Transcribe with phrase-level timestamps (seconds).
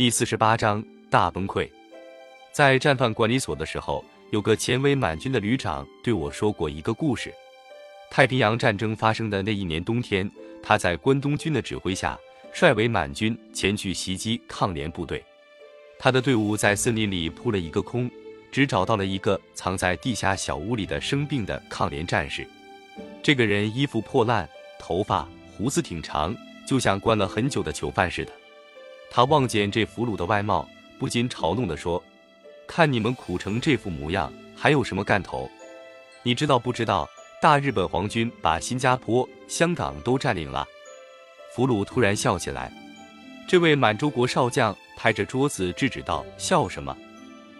[0.00, 1.68] 第四十八章大崩溃。
[2.52, 7.30] 在战犯管理所的时候，有个前为满军的旅长对我说过一个故事。
[8.10, 10.26] 太平洋战争发生的那一年冬天，
[10.62, 12.18] 他在关东军的指挥下，
[12.54, 15.22] 率伪满军前去袭击抗联部队。
[15.98, 18.10] 他的队伍在森林里扑了一个空，
[18.50, 22.48] 只找到了一个藏在地下小屋里的生病的抗联战士。
[23.22, 24.48] 这个人衣服破烂，
[24.78, 26.34] 头发胡子挺长，
[26.66, 28.32] 就像关了很久的囚犯似的。
[29.10, 30.68] 他望见这俘虏的外貌，
[30.98, 32.02] 不禁嘲弄地说
[32.66, 35.50] ：“看你们苦成这副模样，还有什么干头？
[36.22, 37.08] 你知道不知道？
[37.42, 40.64] 大日本皇军把新加坡、香港都占领了。”
[41.52, 42.72] 俘虏突然笑起来。
[43.48, 46.96] 这位满洲国少将拍着桌子制止道：“笑什么？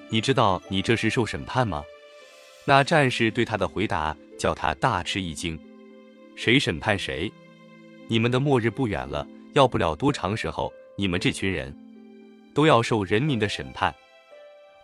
[0.09, 1.83] 你知道你这是受审判吗？”
[2.65, 5.59] 那战士对他的回答叫他大吃一惊
[6.37, 7.33] ：“谁审判谁？
[8.07, 11.75] 你们的末日不远了，要不了多长时候。”你们这群人，
[12.53, 13.95] 都要受人民的审判。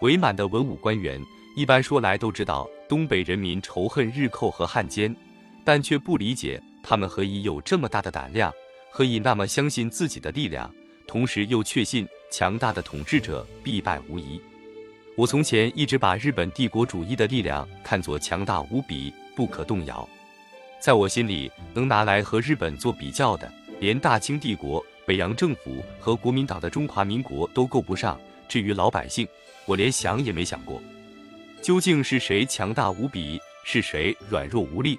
[0.00, 1.20] 伪满的文武官员，
[1.54, 5.14] 一般说来都知道东北人民仇恨日寇和汉奸，
[5.62, 8.50] 但却不理解他们何以有这么大的胆量，
[8.90, 10.74] 何以那么相信自己的力量，
[11.06, 14.40] 同时又确信强大的统治者必败无疑。
[15.16, 20.08] 我从前一直把日本帝国主义的力量看作强大无比、不可动摇，
[20.80, 24.82] 在我心里，能拿来和日本做比较的，连大清帝国。
[25.06, 29.26] 北洋政府和国民党的中华民国都够不上，至于老百姓，
[29.64, 30.82] 我连想也没想过，
[31.62, 34.98] 究竟是谁强大无比，是谁软弱无力？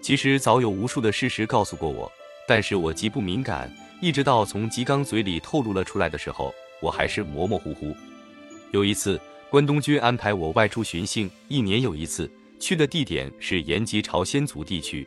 [0.00, 2.10] 其实早有无数的事实告诉过我，
[2.48, 3.70] 但是我极不敏感，
[4.00, 7.94] 一直到从吉刚嘴里透露了出来的时候，我还是模模糊糊。
[8.70, 9.20] 有一次，
[9.50, 15.06] 关东军安排我外出巡幸，一年有一次，去的地点是延吉朝鲜族地区，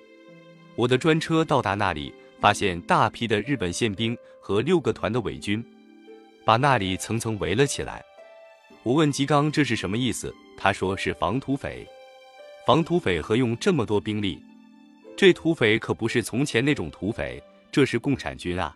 [0.75, 2.13] 我的专车到达那里。
[2.39, 5.63] 发现大批的日本宪兵和六个团的伪军，
[6.45, 8.03] 把那里层层围了起来。
[8.81, 11.85] 我问吉刚这是什么意思，他说是防土匪。
[12.65, 14.41] 防土匪何用这么多兵力？
[15.17, 18.75] 这土匪可不是从前那种土匪，这是共产军啊！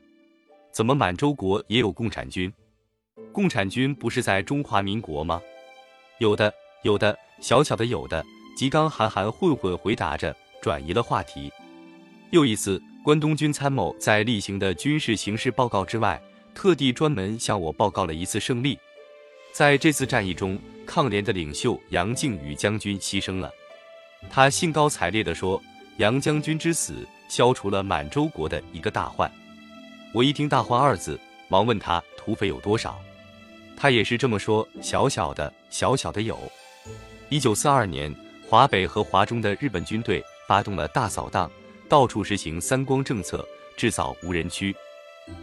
[0.72, 2.52] 怎么满洲国也有共产军？
[3.32, 5.42] 共产军不是在中华民国吗？
[6.18, 8.24] 有的，有的，小小的有的。
[8.58, 11.52] 吉刚含含混混回答着，转移了话题。
[12.32, 12.82] 又一次。
[13.04, 16.22] 关东军参谋在例行的军事形势报告之外，
[16.56, 18.80] 特地专门向我报告了一次胜利。
[19.52, 23.52] 在这次战役中，抗联的领袖杨靖宇将军牺牲了。
[24.30, 25.62] 他兴高采烈地说
[26.00, 29.30] ：“杨将军之死，消除了满洲国的一个大患。”
[30.16, 31.20] 我一听“大患”二字，
[31.50, 32.98] 忙问他土匪有多少。
[33.76, 36.40] 他也是这么说：“小小的，小小的有。”
[37.28, 38.16] 一九四二年，
[38.48, 41.52] 华北和华中的日本军队发动了大扫荡。
[41.94, 44.76] 到处实行三光政策，制造无人区。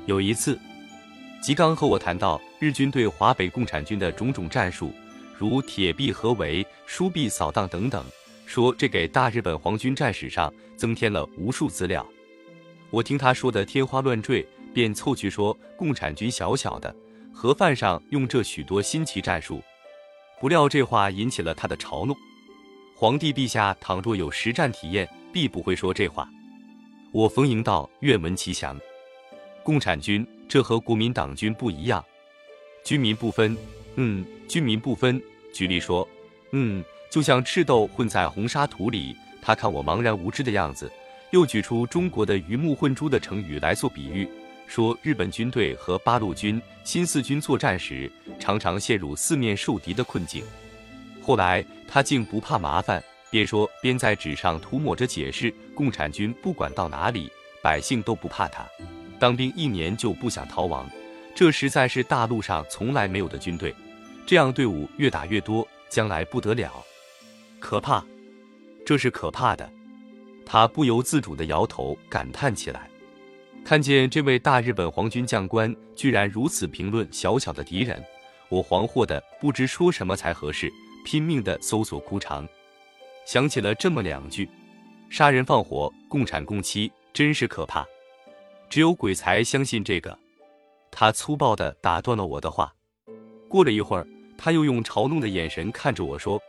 [0.06, 0.59] 有一次，
[1.41, 4.93] 吉刚和我谈到日军对华北共产军的种种战术，
[5.38, 8.05] 如铁壁合围、疏壁扫荡等等，
[8.47, 12.05] 说这给大日本皇军战史上增添了无数资料。
[12.91, 14.44] 我听他说的天花乱坠，
[14.75, 16.93] 便凑去说共产军小小的，
[17.32, 19.62] 盒饭上用这许多新奇战术。
[20.41, 22.17] 不料这话引起了他的嘲弄。
[22.97, 25.09] 皇帝陛下倘若有实战体验。
[25.32, 26.28] 必不会说这话。
[27.12, 28.78] 我逢迎道：“愿闻其详。”
[29.65, 32.04] 共产军这和国民党军不一样，
[32.84, 33.56] 军民不分。
[33.97, 35.20] 嗯，军民不分。
[35.53, 36.09] 举例说，
[36.53, 39.16] 嗯，就像赤豆混在红沙土里。
[39.43, 40.91] 他看我茫然无知的样子，
[41.32, 44.28] 又举出中国的鱼目混珠的成语来做比喻，
[44.69, 50.44] 说日本军队和八路军、新四军作战时，常常陷入四面受敌的困境。
[51.20, 53.03] 后来他竟不怕麻烦。
[53.31, 57.31] 边说边在纸上涂抹着解释：共产军不管到哪里，
[57.63, 58.67] 百姓都不怕他。
[59.19, 60.89] 当兵一年就不想逃亡，
[61.35, 63.75] 这实在是大陆上从来没有的军队。
[64.27, 66.73] 这样队伍越打越多，将来不得了，
[67.59, 68.05] 可怕，
[68.85, 69.71] 这是可怕的。
[70.45, 72.89] 他不由自主地摇头感叹起来。
[73.65, 78.03] 看见这位大日本皇军将官居然如此评论小小的敌人，
[78.49, 80.73] 我惶惑的不知说什么才合适，
[81.05, 82.49] 拼命地搜索枯肠。
[83.26, 84.49] 想起了这么两句：
[85.08, 87.87] 杀人放火，共产共妻，真是可怕。
[88.69, 90.17] 只有鬼才相信这个。
[90.90, 92.72] 他粗暴地打断了我的话。
[93.49, 94.06] 过了一会儿，
[94.37, 96.40] 他又用嘲弄的眼神看着我说：“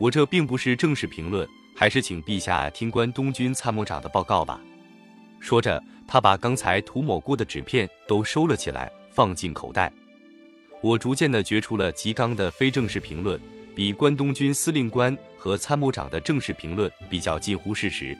[0.00, 4.60] 我这并不是正式评论，还是请陛下听关东军参谋长的报告吧。”
[5.40, 9.92] 说着，他把刚才涂抹过的纸片都收了起来，放进口袋。
[10.80, 13.40] 我逐渐地觉出了吉刚的非正式评论。
[13.74, 15.16] 比关东军司令官
[15.48, 18.14] 和参谋长的正式评论比较近乎事实。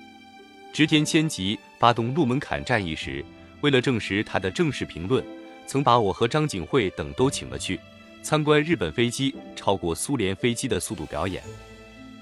[0.72, 3.22] 织田千吉发动鹿门坎战役时，
[3.60, 5.22] 为了证实他的正式评论，
[5.66, 7.78] 曾把我和张景惠等都请了去
[8.22, 11.42] 参观日本飞机超过苏联飞机的速度表演。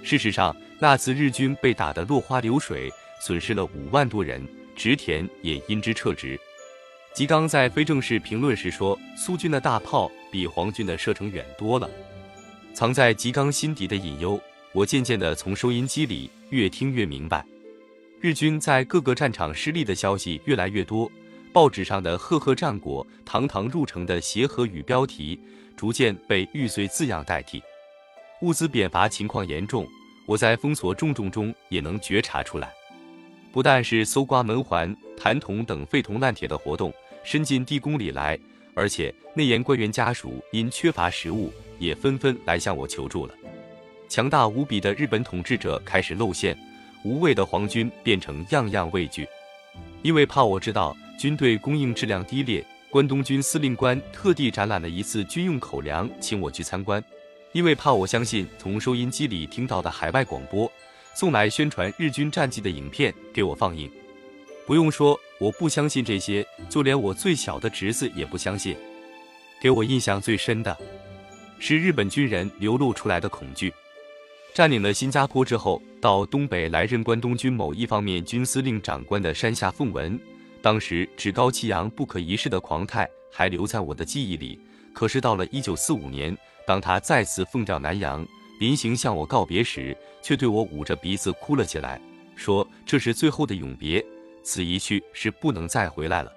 [0.03, 4.45] 事实上，那次日军被打得落花流水，损失了五万多人，
[4.75, 6.37] 植田也因之撤职。
[7.15, 11.89] 吉刚在非正式评论时说：“苏军的大炮比皇军的射程远多了。”
[12.75, 14.39] 藏在吉刚心底的隐忧，
[14.77, 17.43] 我渐渐地从收音机里越听越明白。
[18.21, 21.11] 日军在各个战场失利的消息越来越多，
[21.51, 25.41] 报纸上的赫赫战果、堂堂入城的协和与标题，
[25.79, 27.63] 逐渐被玉碎字样代替。
[28.43, 29.89] 物资贬乏情况严重，
[30.27, 32.71] 我在封锁重重中也能觉察出来。
[33.51, 36.93] 不但是搜刮门环、弹筒等废铜烂铁的活动。
[37.25, 38.39] 伸进地宫里来，
[38.75, 43.35] 而且内研官员家属因缺乏食物，也纷纷来向我求助了。
[44.09, 46.57] 强大无比的日本统治者开始露馅，
[47.03, 49.27] 无畏的皇军变成样样畏惧。
[50.03, 57.03] 因为怕我知道军队供应质量低劣，关东军司令官特地展览了一次军用口粮，请我去参观。
[57.53, 60.71] 因为怕我相信从收音机里听到的海外广播，
[61.15, 63.91] 送来宣传日军战绩的影片给我放映。
[64.67, 68.77] 不用说，我不相信这些，就连我最小的侄子也不相信。
[69.61, 70.77] 给我印象最深的，
[71.59, 73.73] 是日本军人流露出来的恐惧。
[74.57, 80.19] 占领了新加坡之后，到东北来任关东军某一方面军司令长官的山下奉文，
[80.63, 84.59] 当时趾高气扬、不可一世的狂态还留在我的记忆里。
[84.95, 86.35] 可是到了一九四五年，
[86.67, 88.27] 当他再次奉调南洋，
[88.59, 92.01] 临行向我告别时，却对我捂着鼻子哭了起来，
[92.35, 94.03] 说这是最后的永别。
[94.43, 96.33] 此一去是不能再回来了。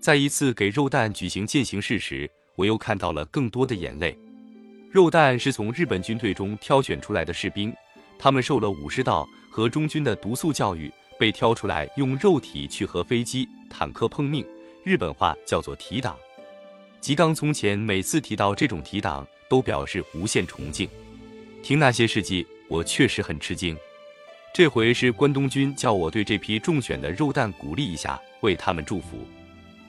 [0.00, 4.18] 在一次给肉蛋举行践行式时，我又看到了更多的眼泪。
[4.94, 7.74] 肉弹是从日本军队中挑选出来的士兵，
[8.16, 10.88] 他们受了武士道和中军的毒素教育，
[11.18, 14.46] 被挑出来用肉体去和飞机、坦克碰命，
[14.84, 16.16] 日本话叫做提挡。
[17.00, 20.88] 吉冈从前每次提到这种提挡，都表示无限崇敬。
[21.60, 23.76] 听那些事迹，我确实很吃惊。
[24.54, 29.26] 这回是关东军叫我对这批中选的肉弹鼓励一下，为他们祝福。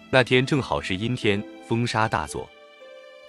[0.10, 2.50] 那天正好是阴天，风沙大作。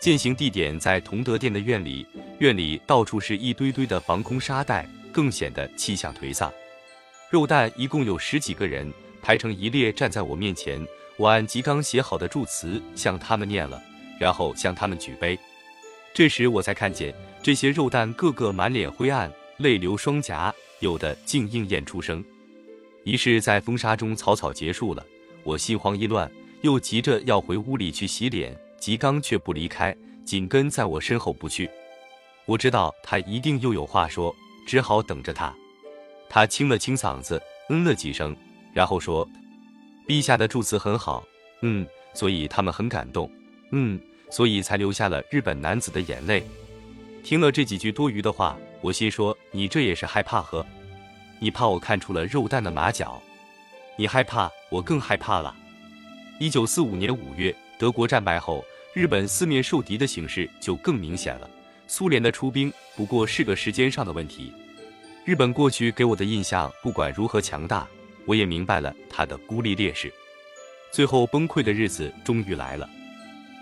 [0.01, 2.07] 践行地点在同德殿的院里，
[2.39, 6.53] 院里到处是一堆堆的防空沙袋，更显得气象颓丧。
[7.31, 10.87] 肉蛋一共有十几个人，排成一列站在我面前。
[11.17, 13.83] 我按吉刚写好的祝词向他们念了，
[14.21, 15.37] 然后向他们举杯。
[16.15, 20.55] 这时我才看见这些肉蛋个个满脸灰暗，泪流双颊。
[20.81, 22.23] 有的竟应验出声，
[23.03, 25.03] 仪式在风沙中草草结束了。
[25.43, 28.55] 我心慌意乱，又急着要回屋里去洗脸。
[28.87, 29.93] 吉刚却不离开，
[30.25, 31.69] 紧跟在我身后不去。
[32.45, 34.33] 我知道他一定又有话说，
[34.65, 35.53] 只好等着他。
[36.29, 38.37] 他清了清嗓子，嗯了几声，
[38.73, 39.29] 然后说
[40.07, 41.25] ：“陛下的祝词很好，
[41.63, 41.85] 嗯，
[42.15, 43.29] 所以他们很感动，
[43.73, 44.01] 嗯，
[44.31, 46.47] 所以才流下了日本男子的眼泪。”
[47.25, 48.57] 听了这几句多余的话。
[48.83, 50.65] 我心说：“你这也是害怕呵？
[51.41, 53.21] 你怕我看出了肉蛋的马脚？
[53.97, 55.53] 你害怕，我更害怕了。”
[56.39, 58.65] 一九四五年五月，德国战败后，
[58.97, 61.51] 日本四面受敌的形势就更明显了。
[61.87, 64.51] 苏联的出兵不过是个时间上的问题。
[65.23, 67.87] 日本过去给我的印象，不管如何强大，
[68.25, 70.11] 我也明白了他的孤立劣势。
[70.91, 72.89] 最后崩溃的日子终于来了。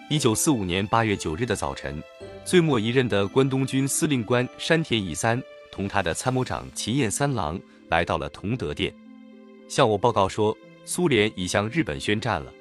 [0.08, 2.00] 一九四五年八月九日的早晨。
[2.44, 5.42] 最末一任的关东军司令官山田乙三
[5.72, 8.94] 同他的参谋长秦彦三郎来到了同德殿，
[9.68, 12.52] 向我报告说，苏联已向日本宣战了。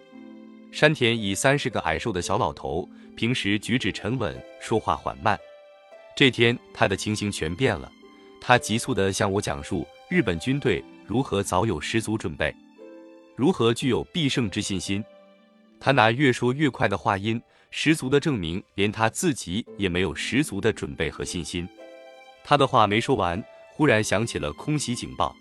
[0.73, 5.39] 山田乙三是个矮瘦的小老头，平时举止沉稳，说话缓慢。
[6.15, 7.91] 这天他的情形全变了，
[8.41, 12.51] 他急促地向我讲述日本军队如何早有十足准备，
[13.35, 15.05] 如何具有必胜之信心。
[15.79, 17.39] 他那越说越快的话音。
[17.75, 21.67] 十足的证明，连他自己也没有十足的准备和信心。
[22.43, 25.35] 他的话没说完，忽然响起了空袭警报。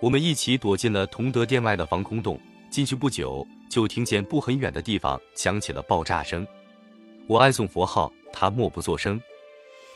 [0.00, 2.38] 我们一起躲进了同德殿外的防空洞。
[2.76, 6.46] 进去不久，就听见不很远的地方响起了爆炸声。
[7.26, 9.18] 我暗送佛号，他默不作声，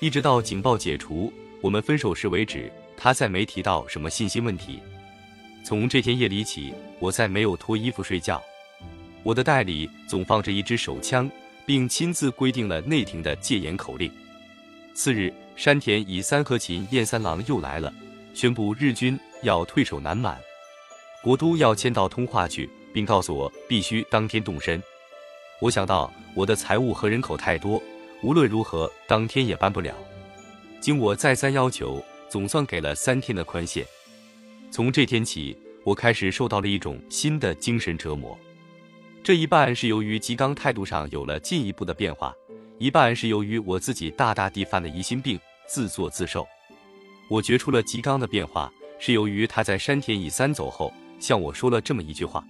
[0.01, 4.81] 一直到警报解除，我们分手时为止，他再没提到什么信心问题。
[5.63, 8.43] 从这天夜里起，我再没有脱衣服睡觉。
[9.25, 11.31] 我的袋里总放着一支手枪。
[11.67, 14.11] 并亲自规定了内廷的戒严口令。
[14.93, 17.93] 次日，山田以三和琴彦三郎又来了，
[18.35, 20.37] 宣布日军要退守南满，
[21.23, 24.83] 国都要迁到通化去，并告诉我必须当天动身。
[25.61, 27.81] 我想到我的财物和人口太多，
[28.23, 29.95] 无论如何当天也搬不了。
[30.81, 33.85] 经我再三要求，总算给了三天的宽限。
[34.71, 38.39] 从这天起，我开始受到了一种新的精神折磨。
[39.23, 42.35] 这一半是由于吉刚态度上有了进一步的变化，
[42.79, 46.49] 一半是由于我自己大大地犯了疑心病，自作自受。
[47.29, 52.45] 我觉出了吉刚的变化，是由于他在山田乙三走后，向我说了这么一句话：“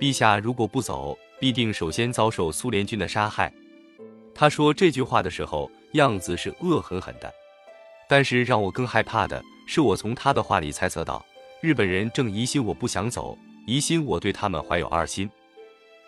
[0.00, 3.52] 陛下如果不走，必定首先遭受苏联军的杀害。”
[4.34, 7.30] 他说这句话的时候，样子是恶狠狠的。
[8.08, 11.22] 但是让我更害怕的是，我从他的话里猜测到，
[11.60, 13.36] 日本人正疑心我不想走，
[13.66, 15.28] 疑心我对他们怀有二心。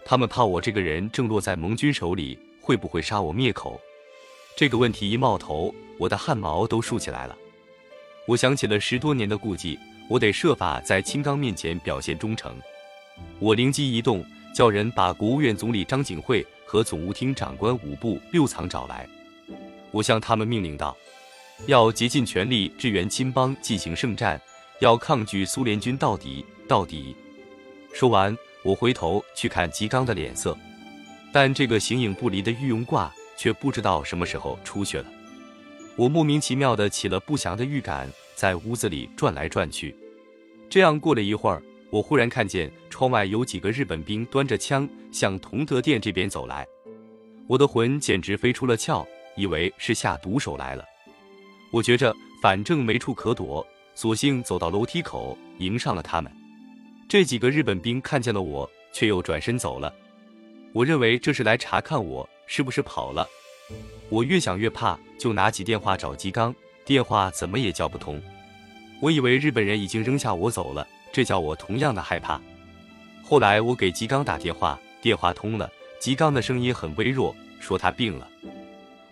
[0.05, 3.79] 他们怕我这个人正落在盟军手里，会不会杀我灭口？
[4.57, 7.37] 这个问题一冒头，我的汗毛都竖起来了。
[8.27, 9.79] 我想起了十多年的顾忌，
[10.11, 12.53] 我得设法在青冈面前表现忠诚。
[13.39, 19.09] 我灵机一动，叫人把国务院总理张景惠和总务厅长官五部六藏找来。
[19.93, 20.97] 我向他们命令道
[21.67, 24.41] ：“要竭尽全力支援亲邦进行圣战，
[24.81, 27.15] 要抗拒苏联军到底到底。”
[27.95, 28.37] 说完。
[28.63, 30.55] 我回头去看吉刚的脸色，
[31.33, 35.07] 但这个形影不离的御用挂却不知道什么时候出去了。
[35.97, 38.07] 我莫名其妙的起了不祥的预感，
[38.41, 39.95] 在屋子里转来转去。
[40.71, 46.67] 这样过了一会儿，我忽然看见窗外有几个日本兵端着枪向同德殿这边走来，
[47.47, 49.07] 我的魂简直飞出了窍，
[49.37, 50.83] 以为是下毒手来了。
[51.71, 56.33] 我觉着反正没处可躲，索性走到楼梯口迎上了他们。
[57.11, 59.95] 这几个日本兵看见了我，却又转身走了。
[60.73, 63.29] 我认为这是来查看我是不是跑了。
[64.09, 66.55] 我越想越怕，就拿起电话找吉刚，
[66.91, 68.21] 电话怎么也叫不通。
[69.01, 72.41] 我以为日本人已经扔下我走了，这叫我同样的害怕。
[73.23, 75.71] 后来我给吉刚打电话，电话通了，
[76.01, 78.27] 吉刚的声音很微弱，说他病了。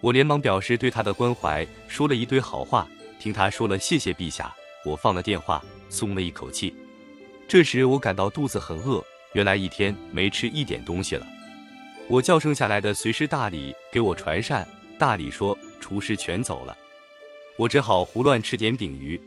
[0.00, 2.85] 我连忙表示对他的关怀，说了一堆好话。
[3.20, 4.52] 听他说了谢谢陛下，
[4.85, 6.75] 我放了电话，松了一口气。
[7.47, 9.00] 这时我感到肚子很饿，
[9.35, 11.25] 原来一天没吃一点东西了。
[12.08, 14.66] 我叫剩下来的随师大礼给我传膳，
[14.99, 16.76] 大礼说厨师全走了，
[17.59, 19.21] 我只好胡乱吃点饼鱼。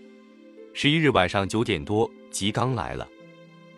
[0.73, 3.05] 十一日晚上九点多，吉刚来了。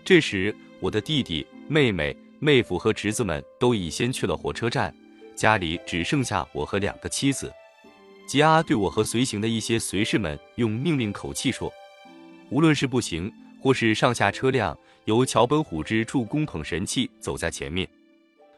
[0.06, 4.96] 这时我的弟弟、妹妹、妹夫和侄子们都已先去了火车站，
[5.36, 7.52] 家里只剩下我和两个妻子。
[8.28, 11.74] 吉阿对我和随行的一些随侍们用命令口气说
[12.52, 13.30] ：“无论是步行。”
[13.60, 17.88] 或是上下车辆由桥本虎之助工捧神器走在前面，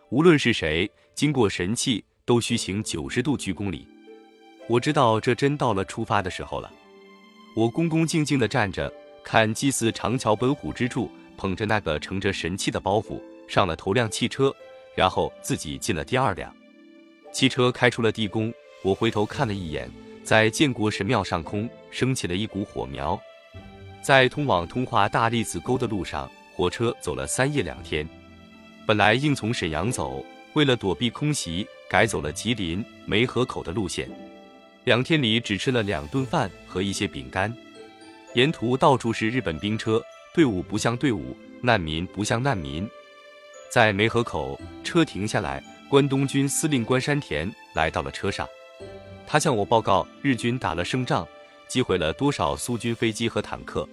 [0.09, 3.87] 无论是谁经过神器，都需行九十度鞠躬礼。
[4.67, 6.71] 我知道这真到了出发的时候了。
[7.55, 8.91] 我恭恭敬敬地站着，
[9.23, 14.53] 看祭祀长桥本虎之助捧着那个盛着神器的包袱上了头辆汽车，
[14.95, 16.53] 然后自己进了第二辆。
[17.31, 19.89] 汽车开出了地宫，我回头看了一眼，
[20.23, 23.19] 在建国神庙上空升起了一股火苗。
[24.01, 28.07] 在通往通化大栗子沟的路上，火车走了三夜两天。
[28.85, 34.09] 本来应从沈阳走，为了躲避空袭，改走了吉林梅河口的路线。
[34.85, 37.53] 两天里只吃了两顿饭和一些饼干。
[38.35, 40.01] 沿途到处是日本兵车，
[40.31, 42.87] 队伍不像队伍，难民不像难民。
[43.71, 48.47] 在梅河口，车停下来，关东军司令官山田来到了车上，
[49.25, 51.27] 他向我报告日军打了胜仗。
[51.67, 53.89] 击毁了多少苏军飞机和坦克？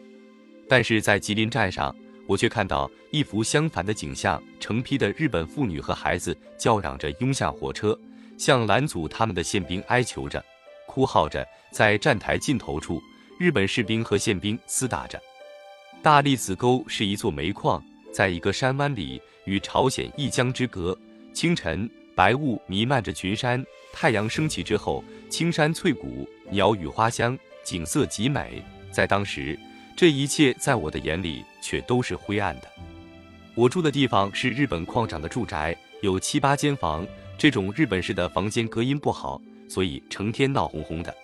[0.68, 1.94] 但是在吉林站上，
[2.26, 7.98] 我却看到一幅相反的景象：成批的日本妇女和孩子叫嚷着拥向火车，
[8.36, 10.44] 向拦阻他们的宪兵哀求着，
[10.86, 11.46] 哭号着。
[11.70, 13.02] 在站台尽头处，
[13.38, 15.18] 日本士兵和宪兵厮打着。
[16.02, 20.96] 大栗子沟是一座煤矿，在一个山湾里，与朝鲜一江之隔。
[21.32, 27.38] 清晨，白雾弥漫着群山，太阳升起之后，青山翠谷，鸟语花香。
[27.64, 29.58] 景色极美，在当时，
[29.96, 32.68] 这一切在我的眼里却都是灰暗的。
[33.54, 37.06] 我住的地方是日本矿长的住宅，有七八间房，
[37.38, 39.40] 这种日本式的房间隔音不好，
[39.72, 41.14] 所以成天闹哄哄的。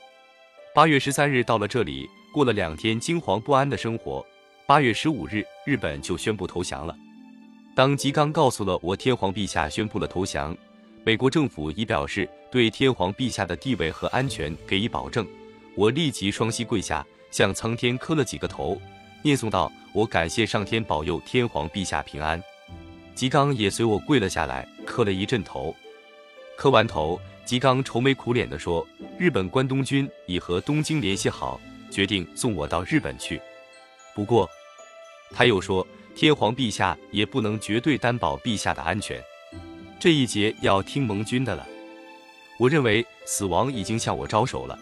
[0.75, 4.25] 八月十三日到了这里，过了两天惊惶不安的生活。
[4.67, 6.97] 八月十五日，日本就宣布投降了。
[7.75, 10.57] 当吉刚告诉了我天皇陛下宣布了投降，
[11.05, 15.27] 美国政府已表示对天皇陛下的地位和安全给予保证。
[15.75, 18.81] 我立即双膝跪下，向苍天磕了几个头，
[19.23, 22.43] 念诵道：“我感谢上天保佑天皇陛下平安。”
[23.15, 25.75] 吉刚也随我跪了下来，磕了一阵头。
[26.59, 28.85] 磕完头，吉刚愁眉苦脸地说
[29.17, 33.41] ：“日本关东军已和东京联系好，决定送我到日本去。
[34.13, 34.51] 不过，
[35.31, 35.87] 他又说，
[36.17, 39.23] 天皇陛下也不能绝对担保陛下的安全，
[40.01, 41.65] 这一劫要听盟军的了。
[42.59, 44.77] 我认为死亡已经向我招手了。”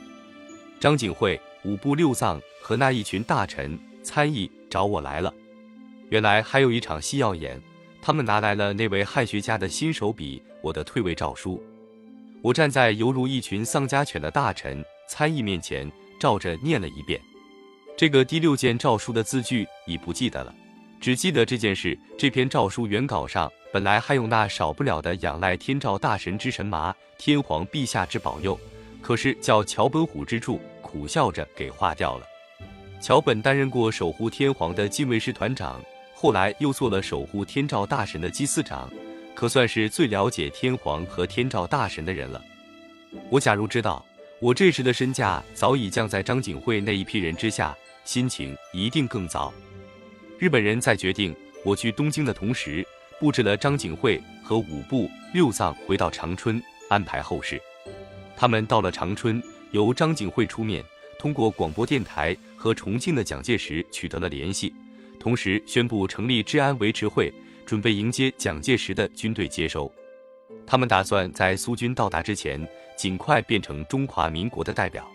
[0.80, 5.30] 张景惠、五部六藏和那一群大臣参议找我来了。
[6.09, 7.61] 原来还有一场戏要演，
[8.00, 11.62] 他们拿来了那位汉学家的新手笔，我的退位诏书。
[12.42, 17.20] 我站在犹如一群丧家犬的大臣参议面前，照着念了一遍。
[17.96, 20.52] 这个第六件诏书的字句已不记得了，
[21.00, 21.96] 只记得这件事。
[22.18, 28.58] 这篇诏书原稿上本来还有那少不了的仰赖天照大神之神麻、天皇陛下之保佑，
[29.00, 32.26] 可是叫桥本虎之助苦笑着给划掉了。
[33.00, 35.80] 桥本担任过守护天皇的禁卫师团长，
[36.14, 38.90] 后来又做了守护天照大神的祭司长，
[39.37, 42.43] 可算是最了解天皇和天照大神的人了。
[43.28, 44.05] 我假如知道
[44.40, 49.52] 我这时的身价早已降在张景惠那一批人之下，心情一定更糟。
[50.38, 52.85] 日本人在决定我去东京的同时，
[53.21, 57.61] 布置了张景惠和五部六藏回到长春安排后事。
[58.37, 60.83] 他们到了长春，由张景惠出面。
[61.19, 64.75] 通过广播电台和重庆的蒋介石取得了联系，
[65.19, 67.33] 同时宣布成立治安维持会，
[67.66, 69.92] 准备迎接蒋介石的军队接收。
[70.66, 75.06] 他们打算在苏军到达之前，尽快变成中华民国的代表。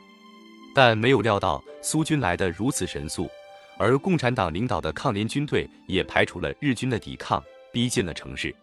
[0.75, 3.29] 但没有料到苏军来得如此神速，
[3.77, 8.53] 而共产党领导的抗联军队也排除了日军的抵抗，逼近了城市。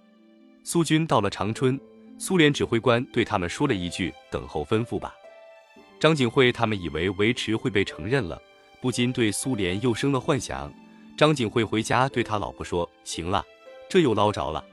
[0.65, 1.79] 苏军到了长春，
[2.19, 5.15] 苏联指挥官对他们说了一句：“等候吩咐吧。”
[6.01, 8.41] 张景惠他们以为维持会被承认了，
[8.81, 10.73] 不禁对苏联又生了幻想。
[11.17, 13.45] 张景惠回家对他老婆说：“行了，
[13.89, 14.65] 这又捞着了。”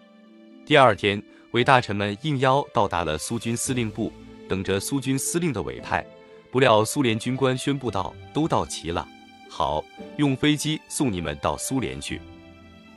[0.65, 4.11] 第二天，伪大臣们应邀到达了苏军司令部，
[4.49, 6.05] 等着苏军司令的委派。
[6.51, 9.07] 不料苏联军官宣布道：“都到齐了，
[9.49, 9.83] 好，
[10.17, 12.21] 用飞机送你们到苏联去。”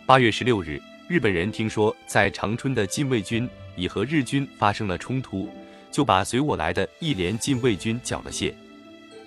[0.06, 5.48] 八月十六日，日本人听说在长春的禁卫军已和日军发生了冲突。
[5.90, 8.52] 就把随我来的一连禁卫军缴了械。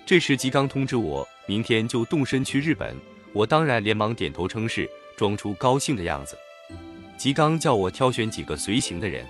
[0.06, 2.96] 这时吉刚通知我，明天就动身去日本。
[3.32, 6.38] 我当然连忙点头称是，装出高兴的样子。
[7.16, 9.26] 吉刚叫我挑选几个随行的人，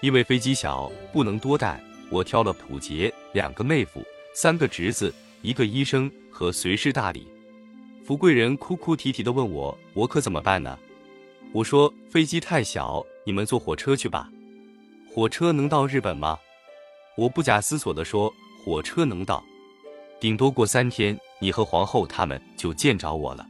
[0.00, 1.82] 因为飞机小，不能多带。
[2.10, 4.02] 我挑了普杰、两个妹夫、
[4.34, 7.28] 三个侄子、一个医生和随侍大礼。
[8.04, 10.76] 福贵人哭哭啼啼地问我：“我可怎么办呢？”
[11.52, 14.28] 我说：“飞机太小，你们坐火车去吧。
[15.14, 16.38] 火车能到日本吗？”
[17.16, 18.32] 我不假思索地说
[18.64, 19.44] ：“火车能到，
[20.18, 23.46] 顶多过三天，你和皇后他们就见着我了。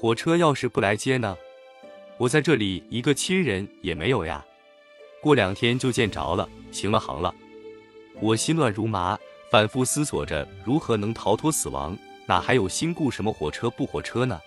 [0.00, 1.36] 火车要是不来接呢？
[2.18, 4.44] 我在这里一个亲人也没有呀。
[5.20, 7.34] 过两天就见着了，行了行了。”
[8.20, 9.16] 我心乱如麻，
[9.50, 14.40] 反复思索着如何能逃脱死亡，哪还有心顾什么火车不火车呢？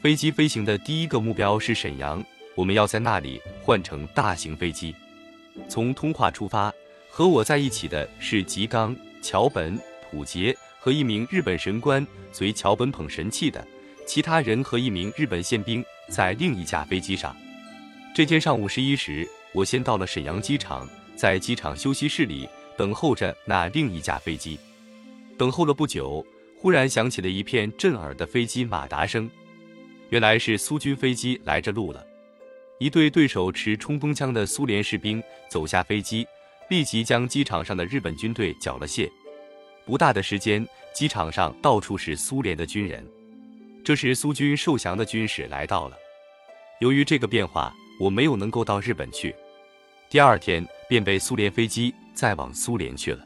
[0.00, 4.94] 飞机飞行的第一个目标是沈阳，我们要在那里换乘大型飞机，
[5.68, 6.72] 从通化出发。
[7.10, 9.78] 和我在一起的是吉冈、桥本、
[10.10, 13.66] 普杰和一名日本神官，随桥本捧神器的
[14.06, 17.36] 其他人和一名日本宪兵在另一架飞机上。
[18.14, 24.58] 这天上午十一时，我先到了沈阳机场，在机场休息室里等候着那另一架飞机。
[25.38, 26.24] 等候了不久，
[26.58, 29.30] 忽然响起了一片震耳的飞机马达声，
[30.10, 32.04] 原来是苏军飞机来着路了。
[32.78, 36.26] 一队对手持冲锋枪的苏联士兵走下飞机。
[36.68, 39.08] 立即将机场上的日本军队缴了械，
[39.84, 43.06] 不大的时间，机场上到处是苏联的军人。
[43.86, 45.96] 这时，苏军受降的军使来到了。
[46.80, 49.32] 由于这个变化，我没有能够到日本去，
[50.10, 53.24] 第二天便被苏联飞机载往苏联去了。